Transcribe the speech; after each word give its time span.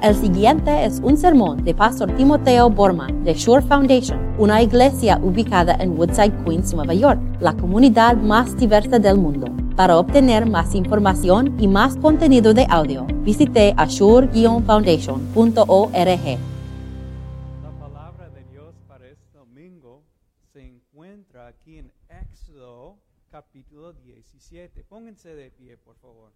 El 0.00 0.14
siguiente 0.14 0.84
es 0.84 1.00
un 1.02 1.16
sermón 1.16 1.64
de 1.64 1.74
Pastor 1.74 2.14
Timoteo 2.14 2.70
Borman 2.70 3.24
de 3.24 3.34
Shore 3.34 3.66
Foundation, 3.66 4.32
una 4.38 4.62
iglesia 4.62 5.18
ubicada 5.20 5.74
en 5.80 5.98
Woodside, 5.98 6.44
Queens, 6.44 6.72
Nueva 6.72 6.94
York, 6.94 7.20
la 7.40 7.56
comunidad 7.56 8.16
más 8.16 8.56
diversa 8.56 9.00
del 9.00 9.18
mundo. 9.18 9.48
Para 9.74 9.98
obtener 9.98 10.46
más 10.46 10.76
información 10.76 11.60
y 11.60 11.66
más 11.66 11.96
contenido 11.96 12.54
de 12.54 12.64
audio, 12.70 13.08
visite 13.24 13.74
ashore-foundation.org. 13.76 16.38
La 17.64 17.72
palabra 17.80 18.30
de 18.30 18.44
Dios 18.52 18.76
para 18.86 19.08
este 19.08 19.36
domingo 19.36 20.04
se 20.52 20.64
encuentra 20.64 21.48
aquí 21.48 21.78
en 21.78 21.92
Éxodo 22.08 23.00
capítulo 23.32 23.94
17. 23.94 24.84
Pónganse 24.84 25.34
de 25.34 25.50
pie, 25.50 25.76
por 25.76 25.96
favor. 25.96 26.30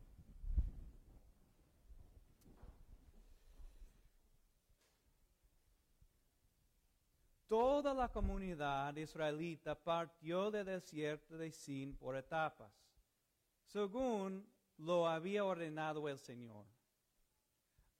Toda 7.52 7.92
la 7.92 8.08
comunidad 8.08 8.96
israelita 8.96 9.74
partió 9.74 10.50
del 10.50 10.64
desierto 10.64 11.36
de 11.36 11.52
Sin 11.52 11.94
por 11.94 12.16
etapas, 12.16 12.72
según 13.66 14.50
lo 14.78 15.06
había 15.06 15.44
ordenado 15.44 16.08
el 16.08 16.18
Señor. 16.18 16.64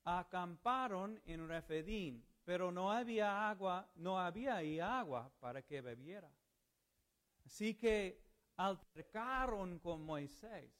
Acamparon 0.05 1.21
en 1.27 1.47
Refedín, 1.47 2.25
pero 2.45 2.73
no 2.73 2.91
había 2.91 3.51
agua, 3.51 3.87
no 3.97 4.19
había 4.19 4.57
ahí 4.57 4.81
agua 4.81 5.31
para 5.39 5.61
que 5.61 5.83
bebiera. 5.83 6.33
Así 7.45 7.75
que 7.75 8.25
altercaron 8.57 9.81
con 9.81 10.03
Moisés. 10.03 10.73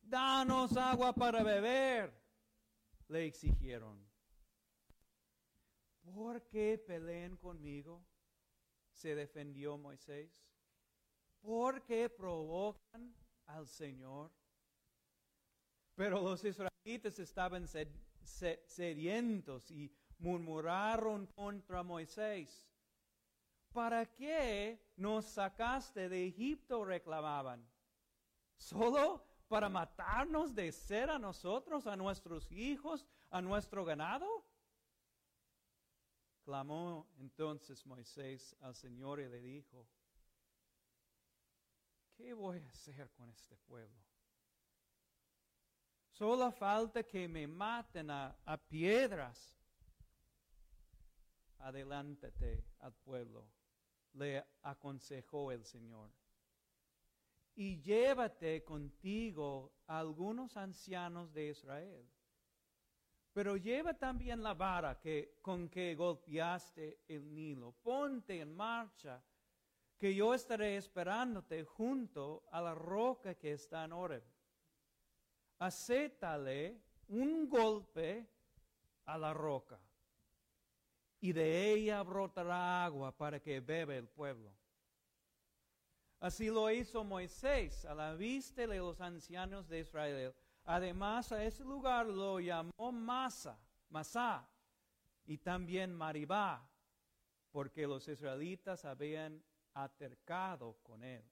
Danos 0.00 0.76
agua 0.76 1.12
para 1.12 1.44
beber, 1.44 2.12
le 3.06 3.26
exigieron. 3.26 4.09
¿Por 6.14 6.42
qué 6.48 6.78
peleen 6.78 7.36
conmigo? 7.36 8.04
Se 8.92 9.14
defendió 9.14 9.76
Moisés. 9.78 10.30
¿Por 11.40 11.82
qué 11.84 12.08
provocan 12.10 13.14
al 13.46 13.66
Señor? 13.66 14.30
Pero 15.94 16.20
los 16.20 16.44
israelitas 16.44 17.18
estaban 17.18 17.66
sed- 17.66 17.94
se- 18.22 18.62
sedientos 18.66 19.70
y 19.70 19.90
murmuraron 20.18 21.26
contra 21.28 21.82
Moisés. 21.82 22.66
¿Para 23.72 24.04
qué 24.06 24.80
nos 24.96 25.24
sacaste 25.26 26.08
de 26.08 26.26
Egipto? 26.26 26.84
reclamaban. 26.84 27.64
¿Solo 28.56 29.24
para 29.48 29.68
matarnos 29.68 30.54
de 30.54 30.72
ser 30.72 31.08
a 31.10 31.18
nosotros, 31.18 31.86
a 31.86 31.96
nuestros 31.96 32.50
hijos, 32.52 33.06
a 33.30 33.40
nuestro 33.40 33.84
ganado? 33.84 34.28
Clamó 36.42 37.06
entonces 37.18 37.84
Moisés 37.86 38.56
al 38.60 38.74
Señor 38.74 39.20
y 39.20 39.28
le 39.28 39.40
dijo, 39.40 39.86
¿qué 42.16 42.32
voy 42.32 42.58
a 42.58 42.70
hacer 42.70 43.10
con 43.12 43.30
este 43.30 43.56
pueblo? 43.56 44.00
Solo 46.10 46.50
falta 46.52 47.02
que 47.02 47.28
me 47.28 47.46
maten 47.46 48.10
a, 48.10 48.36
a 48.44 48.56
piedras. 48.56 49.56
Adelántate 51.58 52.64
al 52.78 52.94
pueblo, 52.94 53.46
le 54.14 54.44
aconsejó 54.62 55.52
el 55.52 55.64
Señor. 55.64 56.10
Y 57.54 57.80
llévate 57.80 58.64
contigo 58.64 59.74
a 59.86 59.98
algunos 59.98 60.56
ancianos 60.56 61.32
de 61.32 61.48
Israel. 61.48 62.10
Pero 63.32 63.56
lleva 63.56 63.94
también 63.94 64.42
la 64.42 64.54
vara 64.54 64.98
que, 64.98 65.38
con 65.40 65.68
que 65.68 65.94
golpeaste 65.94 67.00
el 67.08 67.32
Nilo. 67.32 67.72
Ponte 67.82 68.40
en 68.40 68.54
marcha, 68.54 69.22
que 69.96 70.14
yo 70.14 70.34
estaré 70.34 70.76
esperándote 70.76 71.62
junto 71.64 72.44
a 72.50 72.60
la 72.60 72.74
roca 72.74 73.34
que 73.34 73.52
está 73.52 73.84
en 73.84 73.92
Oreb. 73.92 74.24
Acétale 75.58 76.80
un 77.08 77.48
golpe 77.48 78.26
a 79.04 79.18
la 79.18 79.34
roca, 79.34 79.78
y 81.20 81.32
de 81.32 81.72
ella 81.72 82.02
brotará 82.02 82.84
agua 82.84 83.16
para 83.16 83.40
que 83.40 83.60
bebe 83.60 83.98
el 83.98 84.08
pueblo. 84.08 84.50
Así 86.20 86.48
lo 86.48 86.70
hizo 86.70 87.04
Moisés 87.04 87.84
a 87.84 87.94
la 87.94 88.14
vista 88.14 88.66
de 88.66 88.78
los 88.78 89.00
ancianos 89.00 89.68
de 89.68 89.80
Israel. 89.80 90.34
Además, 90.70 91.32
a 91.32 91.42
ese 91.42 91.64
lugar 91.64 92.06
lo 92.06 92.38
llamó 92.38 92.92
Masa, 92.92 93.58
Masá, 93.88 94.48
y 95.26 95.36
también 95.38 95.92
Maribá, 95.92 96.64
porque 97.50 97.88
los 97.88 98.06
israelitas 98.06 98.84
habían 98.84 99.42
atercado 99.74 100.78
con 100.84 101.02
él 101.02 101.24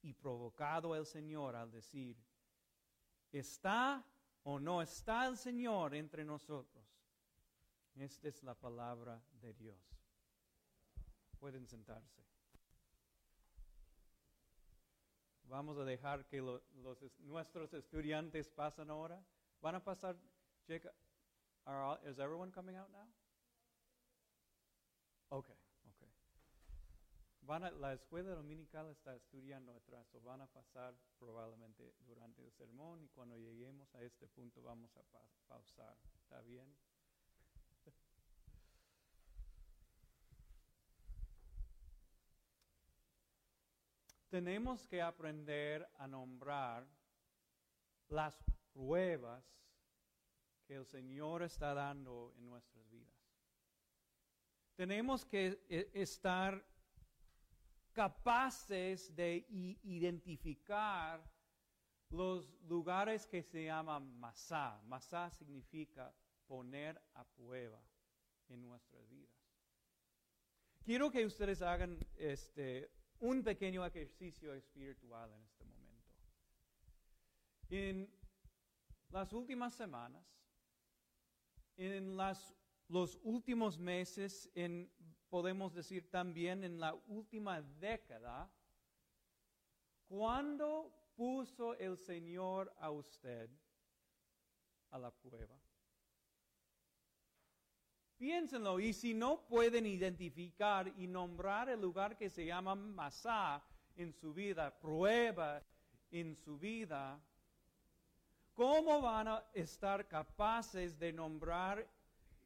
y 0.00 0.12
provocado 0.12 0.94
al 0.94 1.06
Señor 1.06 1.56
al 1.56 1.72
decir, 1.72 2.16
¿está 3.32 4.04
o 4.44 4.60
no 4.60 4.80
está 4.80 5.26
el 5.26 5.36
Señor 5.36 5.96
entre 5.96 6.24
nosotros? 6.24 6.84
Esta 7.96 8.28
es 8.28 8.44
la 8.44 8.54
palabra 8.54 9.20
de 9.40 9.54
Dios. 9.54 9.76
Pueden 11.40 11.66
sentarse. 11.66 12.22
Vamos 15.52 15.76
a 15.76 15.84
dejar 15.84 16.24
que 16.24 16.40
lo- 16.40 16.62
los, 16.82 17.02
es- 17.02 17.20
nuestros 17.20 17.74
estudiantes 17.74 18.48
pasen 18.48 18.88
ahora. 18.88 19.22
¿Van 19.60 19.74
a 19.74 19.84
pasar? 19.84 20.16
Jacob, 20.66 20.92
are 21.66 22.00
is 22.08 22.18
everyone 22.18 22.50
coming 22.50 22.74
out 22.74 22.88
now? 22.90 23.06
Okay, 25.28 25.54
okay. 25.90 26.08
A, 27.42 27.70
la 27.70 27.92
escuela 27.92 28.30
dominical 28.30 28.88
está 28.88 29.14
estudiando 29.14 29.74
atrás, 29.74 30.06
van 30.24 30.40
a 30.40 30.46
pasar 30.46 30.94
probablemente 31.18 31.92
durante 32.06 32.40
el 32.42 32.50
sermón 32.52 33.02
y 33.02 33.08
cuando 33.10 33.36
lleguemos 33.36 33.94
a 33.94 34.02
este 34.02 34.26
punto 34.28 34.62
vamos 34.62 34.96
a 34.96 35.02
pa- 35.02 35.28
pausar. 35.48 35.98
¿Está 36.16 36.40
bien? 36.40 36.74
Tenemos 44.32 44.88
que 44.88 45.02
aprender 45.02 45.86
a 45.98 46.08
nombrar 46.08 46.88
las 48.08 48.42
pruebas 48.72 49.44
que 50.66 50.74
el 50.74 50.86
Señor 50.86 51.42
está 51.42 51.74
dando 51.74 52.32
en 52.38 52.46
nuestras 52.46 52.88
vidas. 52.88 53.14
Tenemos 54.74 55.26
que 55.26 55.62
eh, 55.68 55.90
estar 55.92 56.66
capaces 57.92 59.14
de 59.14 59.44
identificar 59.82 61.22
los 62.08 62.58
lugares 62.62 63.26
que 63.26 63.42
se 63.42 63.66
llaman 63.66 64.18
masá. 64.18 64.80
Masá 64.86 65.28
significa 65.28 66.10
poner 66.46 66.98
a 67.12 67.24
prueba 67.24 67.84
en 68.48 68.62
nuestras 68.62 69.06
vidas. 69.10 69.36
Quiero 70.82 71.10
que 71.10 71.26
ustedes 71.26 71.60
hagan 71.60 71.98
este, 72.16 72.90
un 73.22 73.40
pequeño 73.44 73.86
ejercicio 73.86 74.52
espiritual 74.52 75.32
en 75.32 75.44
este 75.44 75.64
momento. 75.64 76.12
En 77.70 78.12
las 79.10 79.32
últimas 79.32 79.74
semanas, 79.74 80.26
en 81.76 82.16
las, 82.16 82.52
los 82.88 83.20
últimos 83.22 83.78
meses, 83.78 84.50
en, 84.56 84.90
podemos 85.28 85.72
decir 85.72 86.10
también 86.10 86.64
en 86.64 86.80
la 86.80 86.94
última 87.06 87.62
década, 87.62 88.50
¿cuándo 90.08 90.92
puso 91.14 91.74
el 91.74 91.96
Señor 91.96 92.74
a 92.76 92.90
usted 92.90 93.48
a 94.90 94.98
la 94.98 95.12
prueba? 95.12 95.61
Piénsenlo, 98.22 98.78
y 98.78 98.92
si 98.92 99.14
no 99.14 99.48
pueden 99.48 99.84
identificar 99.84 100.86
y 100.96 101.08
nombrar 101.08 101.68
el 101.68 101.80
lugar 101.80 102.16
que 102.16 102.30
se 102.30 102.46
llama 102.46 102.76
Masá 102.76 103.60
en 103.96 104.12
su 104.12 104.32
vida, 104.32 104.78
prueba 104.78 105.60
en 106.08 106.36
su 106.36 106.56
vida, 106.56 107.20
¿cómo 108.54 109.00
van 109.00 109.26
a 109.26 109.44
estar 109.52 110.06
capaces 110.06 110.96
de 111.00 111.12
nombrar 111.12 111.84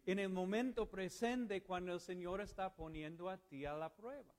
en 0.06 0.18
el 0.18 0.30
momento 0.30 0.88
presente 0.88 1.62
cuando 1.62 1.92
el 1.92 2.00
Señor 2.00 2.40
está 2.40 2.74
poniendo 2.74 3.28
a 3.28 3.36
ti 3.36 3.66
a 3.66 3.74
la 3.74 3.94
prueba? 3.94 4.34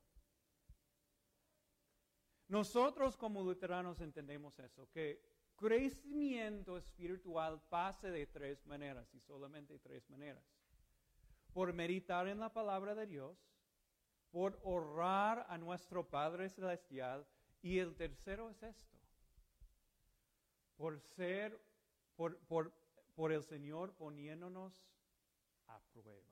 Nosotros 2.47 3.15
como 3.15 3.43
luteranos 3.43 4.01
entendemos 4.01 4.57
eso, 4.57 4.89
que 4.89 5.21
crecimiento 5.55 6.79
espiritual 6.79 7.61
pasa 7.69 8.09
de 8.09 8.25
tres 8.25 8.65
maneras 8.65 9.13
y 9.13 9.19
solamente 9.19 9.77
tres 9.77 10.09
maneras 10.09 10.56
por 11.57 11.73
meditar 11.73 12.27
en 12.27 12.39
la 12.39 12.53
palabra 12.53 12.93
de 12.93 13.07
Dios, 13.07 13.35
por 14.29 14.59
honrar 14.61 15.47
a 15.49 15.57
nuestro 15.57 16.07
Padre 16.07 16.49
Celestial 16.49 17.25
y 17.63 17.79
el 17.79 17.95
tercero 17.95 18.51
es 18.51 18.61
esto, 18.61 18.99
por 20.75 20.99
ser, 20.99 21.59
por, 22.15 22.37
por 22.41 22.71
por 23.15 23.31
el 23.31 23.43
Señor 23.43 23.95
poniéndonos 23.95 24.85
a 25.65 25.79
prueba. 25.91 26.31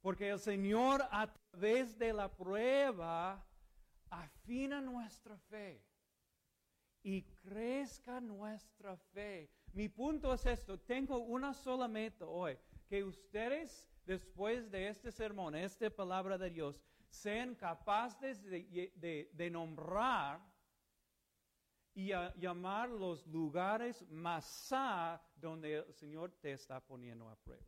Porque 0.00 0.30
el 0.30 0.40
Señor 0.40 1.00
a 1.12 1.32
través 1.32 1.96
de 1.96 2.12
la 2.12 2.28
prueba 2.28 3.46
afina 4.10 4.80
nuestra 4.80 5.38
fe 5.38 5.80
y 7.04 7.22
crezca 7.22 8.20
nuestra 8.20 8.96
fe. 8.96 9.48
Mi 9.78 9.88
punto 9.88 10.34
es 10.34 10.44
esto, 10.44 10.76
tengo 10.76 11.18
una 11.18 11.54
sola 11.54 11.86
meta 11.86 12.26
hoy, 12.26 12.58
que 12.88 13.04
ustedes 13.04 13.88
después 14.04 14.68
de 14.72 14.88
este 14.88 15.12
sermón, 15.12 15.54
esta 15.54 15.88
palabra 15.88 16.36
de 16.36 16.50
Dios, 16.50 16.82
sean 17.08 17.54
capaces 17.54 18.42
de, 18.42 19.48
nombrar 19.52 20.40
y 21.94 22.08
llamar 22.40 22.88
los 22.88 23.24
lugares 23.28 24.04
más 24.10 24.68
donde 25.36 25.76
el 25.76 25.94
Señor 25.94 26.32
te 26.40 26.50
está 26.50 26.80
poniendo 26.80 27.28
a 27.28 27.36
prueba. 27.36 27.64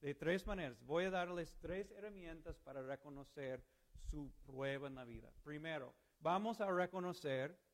De 0.00 0.14
tres 0.14 0.46
maneras. 0.46 0.82
Voy 0.86 1.04
a 1.04 1.10
darles 1.10 1.54
tres 1.60 1.90
herramientas 1.90 2.58
para 2.60 2.80
reconocer 2.80 3.62
su 4.00 4.32
prueba 4.46 4.88
en 4.88 4.94
la 4.94 5.04
vida. 5.04 5.30
Primero, 5.42 5.94
vamos 6.18 6.62
a 6.62 6.72
reconocer 6.72 7.65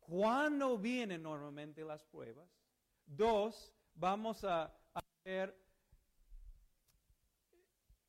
cuándo 0.00 0.78
vienen 0.78 1.22
normalmente 1.22 1.84
las 1.84 2.04
pruebas. 2.04 2.48
Dos, 3.06 3.72
vamos 3.94 4.44
a, 4.44 4.72
ver 5.24 5.58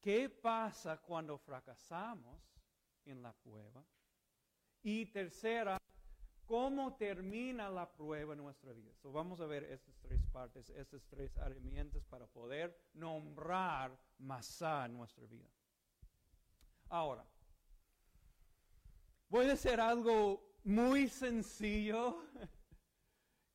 qué 0.01 0.29
pasa 0.29 0.97
cuando 0.97 1.37
fracasamos 1.37 2.43
en 3.05 3.21
la 3.21 3.31
prueba. 3.31 3.85
Y 4.83 5.05
tercera, 5.05 5.77
cómo 6.45 6.95
termina 6.95 7.69
la 7.69 7.89
prueba 7.89 8.33
en 8.33 8.39
nuestra 8.39 8.73
vida. 8.73 8.93
So 8.95 9.11
vamos 9.11 9.39
a 9.39 9.45
ver 9.45 9.63
estas 9.63 9.95
tres 9.99 10.21
partes, 10.31 10.69
estas 10.71 11.05
tres 11.07 11.35
herramientas 11.37 12.03
para 12.05 12.27
poder 12.27 12.77
nombrar 12.93 13.97
Masá 14.17 14.85
en 14.85 14.93
nuestra 14.97 15.25
vida. 15.25 15.49
Ahora, 16.89 17.25
voy 19.29 19.49
a 19.49 19.53
hacer 19.53 19.79
algo 19.79 20.44
muy 20.65 21.07
sencillo 21.07 22.17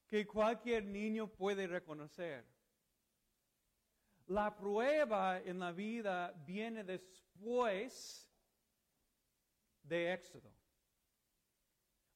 que 0.08 0.26
cualquier 0.26 0.84
niño 0.84 1.26
puede 1.26 1.66
reconocer. 1.66 2.44
La 4.28 4.56
prueba 4.56 5.40
en 5.40 5.58
la 5.58 5.72
vida 5.72 6.32
viene 6.46 6.84
después 6.84 8.28
de 9.82 10.12
Éxodo. 10.12 10.52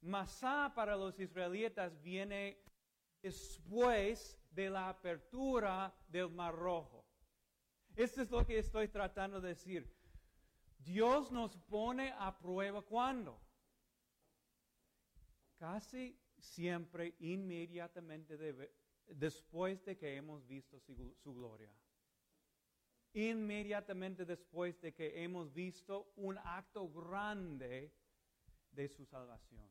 Masá 0.01 0.73
para 0.75 0.97
los 0.97 1.19
israelitas 1.19 2.01
viene 2.01 2.63
después 3.21 4.39
de 4.51 4.71
la 4.71 4.91
apertura 4.91 5.93
del 6.07 6.31
Mar 6.31 6.55
Rojo. 6.55 7.05
Esto 7.97 8.23
es 8.23 8.31
lo 8.31 8.47
que 8.47 8.59
estoy 8.59 8.87
tratando 8.89 9.41
de 9.41 9.49
decir. 9.49 9.93
Dios 10.79 11.33
nos 11.33 11.57
pone 11.57 12.13
a 12.17 12.39
prueba 12.39 12.83
cuando? 12.83 13.44
Casi 15.65 16.15
siempre 16.39 17.15
inmediatamente 17.21 18.37
después 19.07 19.83
de 19.83 19.97
que 19.97 20.15
hemos 20.15 20.47
visto 20.47 20.79
su, 20.79 21.17
gloria. 21.25 21.73
Inmediatamente 23.15 24.27
después 24.27 24.79
de 24.83 24.93
que 24.93 25.25
hemos 25.25 25.51
visto 25.55 26.13
un 26.17 26.37
acto 26.37 26.87
grande 26.91 27.95
de 28.73 28.89
su 28.91 29.07
salvación. 29.07 29.67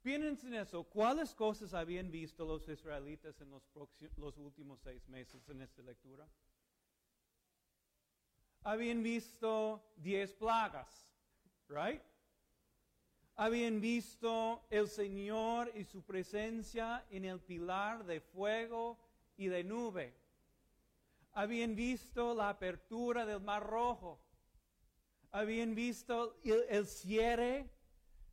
Piensen 0.00 0.54
en 0.54 0.60
eso. 0.62 0.84
¿Cuáles 0.84 1.34
cosas 1.34 1.74
habían 1.74 2.10
visto 2.10 2.46
los 2.46 2.66
israelitas 2.66 3.38
en 3.42 3.50
los, 3.50 3.70
los 4.16 4.38
últimos 4.38 4.80
seis 4.80 5.06
meses 5.06 5.46
en 5.50 5.60
esta 5.60 5.82
lectura? 5.82 6.26
Habían 8.62 9.02
visto 9.02 9.92
diez 9.96 10.32
plagas, 10.32 11.14
right? 11.68 12.00
Habían 13.40 13.80
visto 13.80 14.66
el 14.68 14.86
Señor 14.86 15.72
y 15.74 15.84
su 15.84 16.02
presencia 16.02 17.06
en 17.08 17.24
el 17.24 17.40
pilar 17.40 18.04
de 18.04 18.20
fuego 18.20 18.98
y 19.34 19.46
de 19.46 19.64
nube. 19.64 20.14
Habían 21.32 21.74
visto 21.74 22.34
la 22.34 22.50
apertura 22.50 23.24
del 23.24 23.40
mar 23.40 23.66
rojo. 23.66 24.20
Habían 25.30 25.74
visto 25.74 26.38
el, 26.44 26.66
el 26.68 26.86
cierre 26.86 27.70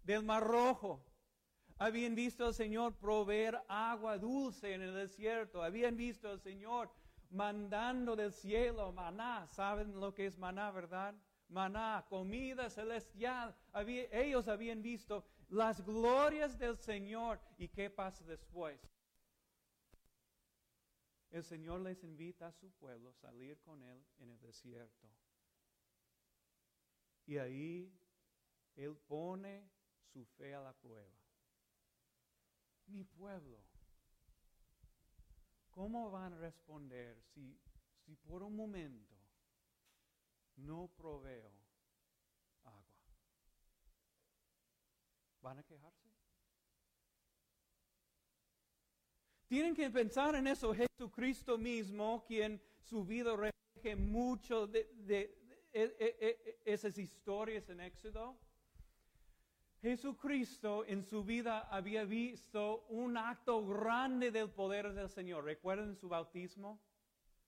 del 0.03 0.23
mar 0.23 0.43
rojo. 0.43 1.01
Habían 1.77 2.13
visto 2.13 2.45
al 2.45 2.53
Señor 2.53 2.93
proveer 2.97 3.63
agua 3.69 4.17
dulce 4.17 4.73
en 4.73 4.81
el 4.81 4.93
desierto. 4.93 5.63
Habían 5.63 5.95
visto 5.95 6.27
al 6.27 6.41
Señor 6.41 6.91
mandando 7.29 8.17
del 8.17 8.33
cielo 8.33 8.91
maná. 8.91 9.47
¿Saben 9.47 9.97
lo 10.01 10.13
que 10.13 10.25
es 10.25 10.37
maná, 10.37 10.69
verdad? 10.71 11.15
Maná, 11.49 12.05
comida 12.09 12.69
celestial. 12.69 13.55
ellos 14.11 14.47
habían 14.47 14.81
visto 14.81 15.25
las 15.49 15.83
glorias 15.85 16.57
del 16.57 16.77
Señor. 16.77 17.39
¿Y 17.57 17.69
qué 17.69 17.89
pasa 17.89 18.23
después? 18.25 18.79
El 21.29 21.43
Señor 21.43 21.81
les 21.81 22.03
invita 22.03 22.47
a 22.47 22.53
su 22.53 22.71
pueblo 22.71 23.09
a 23.09 23.13
salir 23.13 23.59
con 23.61 23.83
Él 23.83 24.05
en 24.19 24.29
el 24.29 24.39
desierto. 24.39 25.09
Y 27.25 27.37
ahí 27.37 27.93
Él 28.75 28.95
pone 29.07 29.69
su 30.13 30.25
fe 30.25 30.53
a 30.53 30.61
la 30.61 30.73
prueba 30.73 31.17
mi 32.87 33.03
pueblo. 33.03 33.59
¿Cómo 35.69 36.09
van 36.09 36.33
a 36.33 36.37
responder 36.37 37.21
si, 37.33 37.59
si 38.05 38.15
por 38.15 38.43
un 38.43 38.55
momento 38.55 39.15
no 40.57 40.89
proveo 40.95 41.51
agua? 42.63 43.07
¿Van 45.41 45.59
a 45.59 45.63
quejarse? 45.63 46.07
Tienen 49.47 49.73
que 49.73 49.89
pensar 49.89 50.35
en 50.35 50.47
eso. 50.47 50.73
Jesucristo 50.73 51.57
mismo, 51.57 52.25
quien 52.25 52.61
su 52.81 53.05
vida 53.05 53.33
refleja 53.35 53.95
mucho 53.95 54.67
de, 54.67 54.91
de 54.95 56.59
esas 56.65 56.97
historias 56.97 57.69
en 57.69 57.79
Éxodo, 57.79 58.37
Jesucristo 59.81 60.83
en 60.85 61.03
su 61.03 61.23
vida 61.23 61.67
había 61.69 62.03
visto 62.03 62.85
un 62.89 63.15
acto 63.15 63.65
grande 63.65 64.31
del 64.31 64.49
poder 64.49 64.93
del 64.93 65.09
Señor. 65.09 65.45
¿Recuerdan 65.45 65.95
su 65.95 66.09
bautismo? 66.09 66.81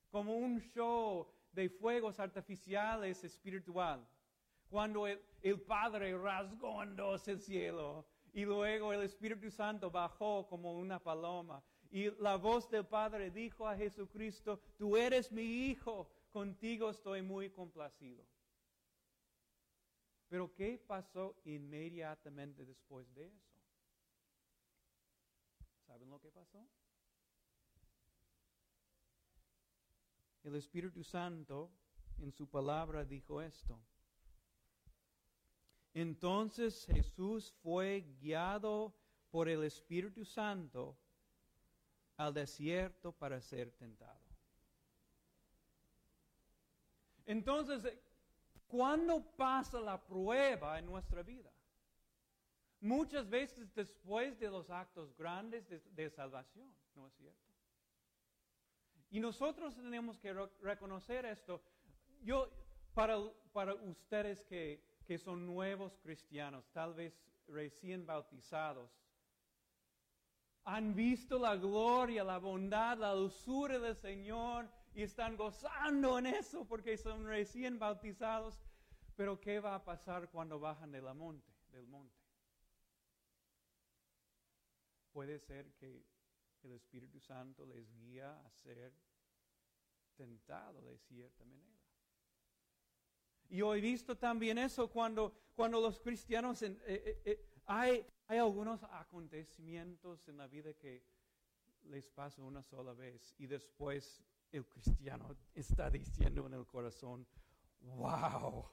Como 0.09 0.37
un 0.37 0.59
show 0.59 1.27
de 1.59 1.69
fuegos 1.69 2.21
artificiales 2.21 3.21
espiritual. 3.25 4.07
Cuando 4.69 5.05
el, 5.07 5.61
Padre 5.67 6.17
rasgó 6.17 6.81
en 6.81 6.95
dos 6.95 7.27
el 7.27 7.41
cielo 7.41 8.07
y 8.31 8.45
luego 8.45 8.93
el 8.93 9.01
Espíritu 9.01 9.51
Santo 9.51 9.91
bajó 9.91 10.47
como 10.47 10.73
una 10.73 10.99
paloma. 10.99 11.61
Y 11.91 12.11
la 12.21 12.37
voz 12.37 12.69
del 12.69 12.85
Padre 12.85 13.29
dijo 13.29 13.67
a 13.67 13.75
Jesucristo, 13.75 14.61
tú 14.77 14.95
eres 14.95 15.33
mi 15.33 15.41
Hijo, 15.41 16.09
contigo 16.31 16.91
estoy 16.91 17.21
muy 17.21 17.49
complacido. 17.49 18.23
Pero 20.29 20.53
¿qué 20.53 20.77
pasó 20.77 21.35
inmediatamente 21.43 22.63
después 22.65 23.13
de 23.15 23.25
eso? 23.25 23.59
¿Saben 25.87 26.09
lo 26.09 26.21
que 26.21 26.31
pasó? 26.31 26.65
El 30.49 30.55
Espíritu 30.55 31.03
Santo 31.03 31.71
en 32.19 32.31
su 32.31 32.47
palabra 32.47 33.05
dijo 33.05 33.41
esto. 33.41 33.79
Entonces 35.93 36.85
Jesús 36.85 37.53
fue 37.63 38.01
guiado 38.19 38.93
por 39.31 39.47
el 39.47 39.63
Espíritu 39.63 40.25
Santo 40.25 40.97
al 42.17 42.33
desierto 42.33 43.11
para 43.11 43.39
ser 43.41 43.71
tentado. 43.71 44.19
Entonces, 47.25 47.83
¿Cuándo 48.69 49.19
pasa 49.35 49.79
la 49.79 49.99
prueba 49.99 50.77
en 50.77 50.85
nuestra 50.85 51.23
vida? 51.23 51.51
Muchas 52.79 53.27
veces 53.27 53.73
después 53.73 54.39
de 54.39 54.47
los 54.47 54.69
actos 54.69 55.11
grandes 55.17 55.65
de, 55.95 56.09
salvación, 56.11 56.71
¿no 56.93 57.07
es 57.07 57.13
cierto? 57.15 57.48
Y 59.11 59.19
nosotros 59.19 59.75
tenemos 59.75 60.19
que 60.19 60.33
reconocer 60.61 61.25
esto. 61.25 61.61
Yo, 62.21 62.49
para, 62.93 63.17
para 63.51 63.73
ustedes 63.73 64.43
que, 64.43 64.83
que 65.05 65.17
son 65.17 65.45
nuevos 65.45 65.97
cristianos, 65.97 66.69
tal 66.71 66.93
vez 66.93 67.19
recién 67.47 68.05
bautizados, 68.05 68.91
han 70.65 70.93
visto 70.93 71.39
la 71.39 71.55
gloria, 71.55 72.23
la 72.23 72.37
bondad, 72.37 72.97
la 72.97 73.11
dulzura 73.11 73.79
del 73.79 73.95
Señor 73.95 74.69
y 74.93 75.01
están 75.01 75.35
gozando 75.35 76.19
en 76.19 76.27
eso 76.27 76.65
porque 76.65 76.97
son 76.97 77.25
recién 77.25 77.79
bautizados. 77.79 78.61
Pero 79.15 79.39
¿qué 79.39 79.59
va 79.59 79.75
a 79.75 79.83
pasar 79.83 80.29
cuando 80.29 80.59
bajan 80.59 80.91
de 80.91 81.01
la 81.01 81.13
monte, 81.13 81.51
del 81.71 81.87
monte? 81.87 82.15
Puede 85.11 85.39
ser 85.39 85.73
que 85.73 86.05
el 86.63 86.73
Espíritu 86.73 87.19
Santo 87.19 87.65
les 87.65 87.89
guía 87.93 88.39
a 88.39 88.49
ser 88.51 88.93
tentado 90.15 90.81
de 90.81 90.97
cierta 90.97 91.45
manera. 91.45 91.79
Y 93.49 93.57
yo 93.57 93.73
he 93.73 93.81
visto 93.81 94.17
también 94.17 94.57
eso 94.57 94.89
cuando, 94.89 95.33
cuando 95.55 95.81
los 95.81 95.99
cristianos, 95.99 96.61
eh, 96.61 96.77
eh, 96.85 97.21
eh, 97.25 97.49
hay, 97.65 98.05
hay 98.27 98.37
algunos 98.37 98.83
acontecimientos 98.83 100.27
en 100.27 100.37
la 100.37 100.47
vida 100.47 100.73
que 100.73 101.03
les 101.83 102.07
pasa 102.09 102.43
una 102.43 102.61
sola 102.61 102.93
vez 102.93 103.33
y 103.37 103.47
después 103.47 104.21
el 104.51 104.67
cristiano 104.67 105.35
está 105.53 105.89
diciendo 105.89 106.45
en 106.45 106.53
el 106.53 106.65
corazón, 106.65 107.25
wow, 107.81 108.65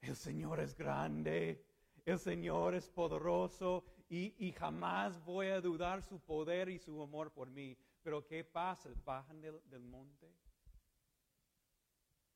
el 0.00 0.16
Señor 0.16 0.60
es 0.60 0.74
grande, 0.74 1.64
el 2.04 2.18
Señor 2.18 2.74
es 2.74 2.88
poderoso 2.88 3.84
y, 4.08 4.52
jamás 4.52 5.22
voy 5.24 5.48
a 5.48 5.60
dudar 5.60 6.02
su 6.02 6.20
poder 6.20 6.68
y 6.68 6.78
su 6.78 7.02
amor 7.02 7.32
por 7.32 7.50
mí. 7.50 7.76
Pero 8.02 8.24
¿qué 8.24 8.44
pasa? 8.44 8.88
Bajan 9.04 9.40
del, 9.40 9.60
del 9.68 9.82
monte 9.82 10.32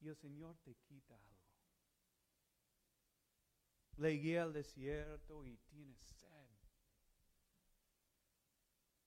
y 0.01 0.09
el 0.09 0.17
Señor 0.17 0.57
te 0.59 0.75
quita 0.75 1.15
algo. 1.15 1.31
Le 3.97 4.11
guía 4.11 4.43
al 4.43 4.53
desierto 4.53 5.47
y 5.47 5.59
tienes 5.59 5.99
sed. 5.99 6.49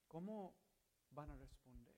¿Cómo 0.08 0.56
van 1.10 1.32
a 1.32 1.36
responder? 1.36 1.96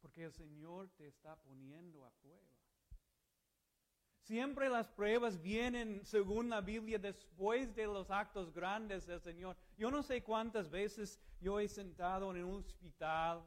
Porque 0.00 0.24
el 0.24 0.32
Señor 0.32 0.90
te 0.90 1.06
está 1.06 1.36
poniendo 1.36 2.04
a 2.04 2.10
prueba. 2.10 2.55
Siempre 4.26 4.68
las 4.68 4.88
pruebas 4.88 5.40
vienen, 5.40 6.04
según 6.04 6.50
la 6.50 6.60
Biblia, 6.60 6.98
después 6.98 7.76
de 7.76 7.86
los 7.86 8.10
actos 8.10 8.52
grandes 8.52 9.06
del 9.06 9.20
Señor. 9.20 9.56
Yo 9.78 9.88
no 9.88 10.02
sé 10.02 10.24
cuántas 10.24 10.68
veces 10.68 11.20
yo 11.40 11.60
he 11.60 11.68
sentado 11.68 12.34
en 12.34 12.42
un 12.42 12.56
hospital 12.56 13.44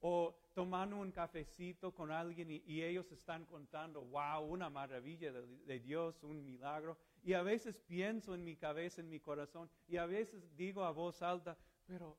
o 0.00 0.34
tomando 0.52 0.96
un 0.96 1.12
cafecito 1.12 1.94
con 1.94 2.10
alguien 2.10 2.50
y, 2.50 2.82
ellos 2.82 3.12
están 3.12 3.44
contando, 3.44 4.02
wow, 4.02 4.42
una 4.42 4.68
maravilla 4.68 5.30
de, 5.30 5.46
de, 5.46 5.78
Dios, 5.78 6.24
un 6.24 6.42
milagro. 6.42 6.98
Y 7.22 7.34
a 7.34 7.42
veces 7.42 7.78
pienso 7.78 8.34
en 8.34 8.42
mi 8.42 8.56
cabeza, 8.56 9.00
en 9.00 9.08
mi 9.08 9.20
corazón, 9.20 9.70
y 9.86 9.96
a 9.96 10.06
veces 10.06 10.56
digo 10.56 10.82
a 10.82 10.90
voz 10.90 11.22
alta, 11.22 11.56
pero 11.86 12.18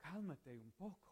cálmate 0.00 0.52
un 0.56 0.72
poco. 0.72 1.10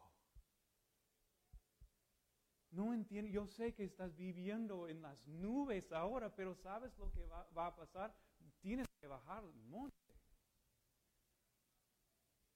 No 2.72 2.87
entiendo, 2.98 3.30
yo 3.30 3.46
sé 3.46 3.72
que 3.74 3.84
estás 3.84 4.14
viviendo 4.16 4.88
en 4.88 5.00
las 5.02 5.26
nubes 5.26 5.90
ahora, 5.92 6.34
pero 6.34 6.54
sabes 6.54 6.96
lo 6.98 7.10
que 7.12 7.24
va, 7.24 7.66
a 7.66 7.74
pasar. 7.74 8.14
Tienes 8.60 8.86
que 9.00 9.06
bajar 9.06 9.44
el 9.44 9.54
monte. 9.54 9.96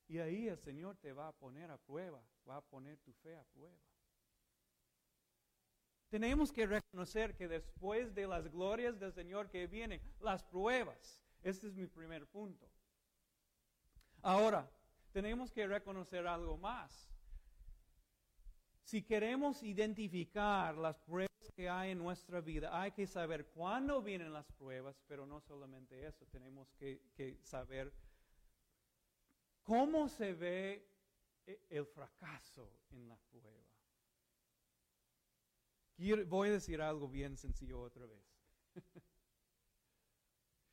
Y 0.09 0.19
ahí 0.19 0.49
el 0.49 0.59
Señor 0.59 0.97
te 0.97 1.13
va 1.13 1.29
a 1.29 1.33
poner 1.33 1.71
a 1.71 1.79
prueba, 1.79 2.23
va 2.49 2.57
a 2.57 2.61
poner 2.61 2.99
tu 2.99 3.13
fe 3.15 3.37
a 3.37 3.45
prueba. 3.45 3.79
Tenemos 6.11 6.53
que 6.53 6.67
reconocer 6.67 7.35
que 7.35 7.49
después 7.49 8.15
de 8.15 8.27
las 8.27 8.51
glorias 8.53 8.99
del 8.99 9.15
Señor 9.15 9.49
que 9.49 9.67
vienen, 9.67 10.03
las 10.21 10.43
pruebas. 10.45 11.23
Este 11.43 11.69
es 11.69 11.75
mi 11.75 11.87
primer 11.87 12.27
punto. 12.27 12.69
Ahora, 14.21 14.71
tenemos 15.13 15.51
que 15.51 15.67
reconocer 15.67 16.27
algo 16.27 16.59
más. 16.59 17.12
Si 18.83 19.03
queremos 19.03 19.63
identificar 19.63 20.77
las 20.77 20.99
pruebas 20.99 21.51
que 21.55 21.69
hay 21.69 21.93
en 21.93 21.99
nuestra 21.99 22.41
vida, 22.41 22.79
hay 22.79 22.93
que 22.93 23.07
saber 23.07 23.47
cuándo 23.47 24.03
vienen 24.03 24.33
las 24.33 24.51
pruebas, 24.53 25.01
pero 25.07 25.27
no 25.27 25.41
solamente 25.41 26.07
eso, 26.07 26.27
tenemos 26.27 26.73
que, 26.75 27.39
saber 27.43 27.93
cómo 29.63 30.09
se 30.09 30.33
ve 30.35 30.89
e, 31.47 31.67
el 31.71 31.87
fracaso 31.87 32.81
en 32.91 33.09
la 33.09 33.17
prueba. 33.17 33.63
voy 36.27 36.49
a 36.49 36.53
decir 36.53 36.81
algo 36.83 37.09
bien 37.09 37.37
sencillo 37.37 37.81
otra 37.81 38.07
vez. 38.07 38.25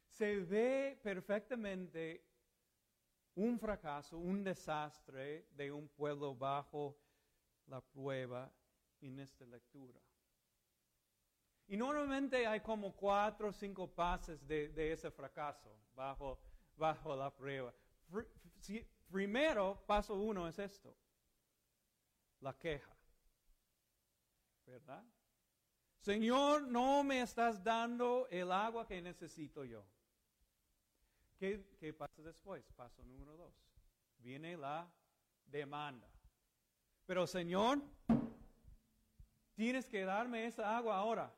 se 0.08 0.38
ve 0.38 1.00
perfectamente 1.02 2.26
un 3.36 3.60
fracaso, 3.60 4.18
un 4.18 4.44
desastre 4.44 5.48
de 5.52 5.72
un 5.72 5.88
pueblo 5.88 6.36
bajo 6.36 6.98
la 7.70 7.82
prueba 7.82 8.52
en 9.02 9.20
esta 9.20 9.46
lectura. 9.46 10.00
Y 11.68 11.78
normalmente 11.78 12.48
hay 12.48 12.62
como 12.62 12.96
cuatro 12.96 13.50
o 13.50 13.54
cinco 13.54 13.88
pases 13.88 14.46
de, 14.48 14.92
ese 14.92 15.12
fracaso 15.12 15.70
bajo, 15.94 16.40
bajo 16.76 17.16
la 17.16 17.34
prueba. 17.34 17.74
primero, 19.10 19.84
paso 19.86 20.16
uno 20.16 20.48
es 20.48 20.58
esto, 20.58 20.96
la 22.40 22.58
queja. 22.58 22.96
¿Verdad? 24.66 25.04
Señor, 26.00 26.68
no 26.68 27.04
me 27.04 27.22
estás 27.22 27.64
dando 27.64 28.28
el 28.30 28.52
agua 28.52 28.88
que 28.88 29.02
necesito 29.02 29.64
yo. 29.64 29.86
¿Qué, 31.38 31.76
¿Qué, 31.80 31.94
pasa 31.94 32.22
después? 32.22 32.64
Paso 32.76 33.04
número 33.04 33.38
dos. 33.38 33.54
Viene 34.18 34.58
la 34.58 34.92
demanda. 35.46 36.10
Pero 37.10 37.26
Señor, 37.26 37.82
tienes 39.56 39.88
que 39.88 40.06
darme 40.06 40.46
esa 40.46 40.78
agua 40.78 40.96
ahora. 40.96 41.36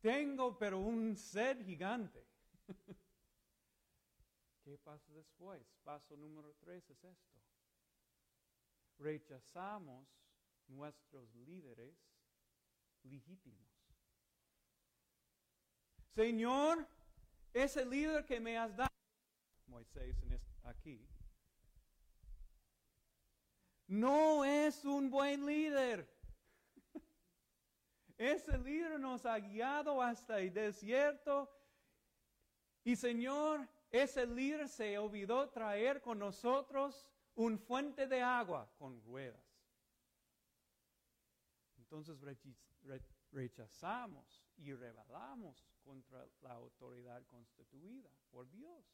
Tengo 0.00 0.58
pero 0.58 0.80
un 0.80 1.16
sed 1.16 1.64
gigante. 1.64 2.26
¿Qué 4.64 4.76
pasa 4.78 5.12
después? 5.12 5.62
Paso 5.84 6.16
número 6.16 6.52
tres 6.58 6.82
es 6.90 7.04
esto. 7.04 7.40
Rechazamos 8.98 10.04
nuestros 10.66 11.32
líderes 11.32 11.94
legítimos. 13.04 13.70
Señor, 16.12 16.88
ese 17.54 17.84
líder 17.84 18.24
que 18.26 18.40
me 18.40 18.58
has 18.58 18.76
dado, 18.76 18.90
Moisés 19.68 20.16
aquí, 20.64 21.06
no 23.92 24.42
es 24.42 24.86
un 24.86 25.10
buen 25.10 25.44
líder. 25.44 26.08
Ese 28.16 28.56
líder 28.56 28.98
nos 28.98 29.26
ha 29.26 29.38
guiado 29.38 30.00
hasta 30.00 30.40
el 30.40 30.52
desierto. 30.54 31.50
Y 32.84 32.96
Señor, 32.96 33.68
ese 33.90 34.26
líder 34.26 34.68
se 34.68 34.96
olvidó 34.96 35.50
traer 35.50 36.00
con 36.00 36.18
nosotros 36.18 37.06
un 37.34 37.58
fuente 37.58 38.06
de 38.06 38.22
agua 38.22 38.66
con 38.78 39.00
ruedas. 39.02 39.44
Entonces 41.76 42.18
rechazamos 43.30 44.42
y 44.56 44.72
rebelamos 44.72 45.68
contra 45.84 46.26
la 46.40 46.54
autoridad 46.54 47.22
constituida 47.26 48.08
por 48.30 48.50
Dios. 48.50 48.84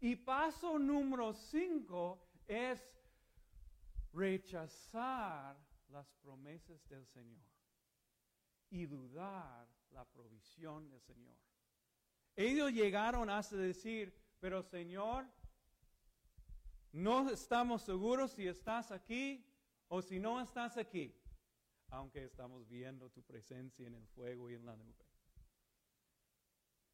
Y 0.00 0.14
paso 0.14 0.78
número 0.78 1.32
cinco 1.32 2.28
es 2.46 2.97
rechazar 4.12 5.56
las 5.88 6.12
promesas 6.14 6.86
del 6.88 7.06
Señor 7.06 7.46
y 8.70 8.86
dudar 8.86 9.68
la 9.90 10.04
provisión 10.04 10.88
del 10.88 11.00
Señor. 11.00 11.36
Ellos 12.36 12.72
llegaron 12.72 13.30
hasta 13.30 13.56
decir, 13.56 14.14
pero 14.38 14.62
Señor, 14.62 15.26
no 16.92 17.30
estamos 17.30 17.82
seguros 17.82 18.32
si 18.32 18.46
estás 18.46 18.90
aquí 18.90 19.44
o 19.88 20.02
si 20.02 20.18
no 20.18 20.40
estás 20.40 20.76
aquí, 20.76 21.14
aunque 21.88 22.24
estamos 22.24 22.68
viendo 22.68 23.10
tu 23.10 23.22
presencia 23.22 23.86
en 23.86 23.94
el 23.94 24.06
fuego 24.08 24.50
y 24.50 24.54
en 24.54 24.66
la 24.66 24.76
nube. 24.76 25.04